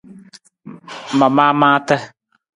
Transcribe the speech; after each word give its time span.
Ma 1.17 1.27
maa 1.35 1.53
maata. 1.61 1.95